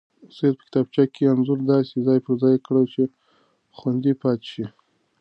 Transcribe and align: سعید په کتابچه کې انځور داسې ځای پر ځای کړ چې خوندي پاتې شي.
سعید 0.35 0.55
په 0.59 0.63
کتابچه 0.65 1.03
کې 1.13 1.23
انځور 1.31 1.59
داسې 1.71 1.95
ځای 2.07 2.19
پر 2.25 2.33
ځای 2.43 2.55
کړ 2.65 2.75
چې 2.93 3.03
خوندي 3.77 4.13
پاتې 4.21 4.47
شي. 4.51 4.65